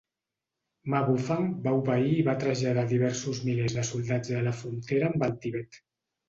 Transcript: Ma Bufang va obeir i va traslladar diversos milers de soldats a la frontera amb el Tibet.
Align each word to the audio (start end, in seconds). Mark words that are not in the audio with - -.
Ma 0.93 1.01
Bufang 1.09 1.51
va 1.67 1.73
obeir 1.81 2.09
i 2.21 2.23
va 2.29 2.35
traslladar 2.45 2.87
diversos 2.95 3.43
milers 3.51 3.77
de 3.81 3.85
soldats 3.91 4.35
a 4.39 4.41
la 4.49 4.55
frontera 4.63 5.13
amb 5.13 5.29
el 5.31 5.37
Tibet. 5.47 5.81